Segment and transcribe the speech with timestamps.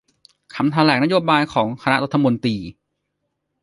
[0.55, 2.57] คำแถลงนโยบายของคณะรัฐมนตรี